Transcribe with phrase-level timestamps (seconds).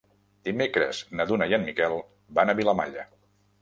[0.47, 2.01] Dimecres na Duna i en Miquel
[2.41, 3.11] van a Vilamalla.